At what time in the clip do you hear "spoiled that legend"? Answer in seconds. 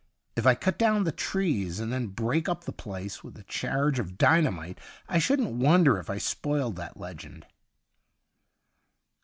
6.17-7.45